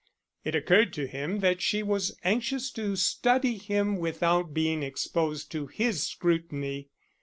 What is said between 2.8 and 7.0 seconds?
study him without being exposed to his scrutiny.